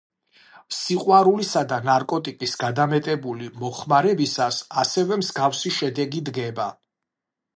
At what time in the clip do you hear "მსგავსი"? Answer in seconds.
5.23-5.75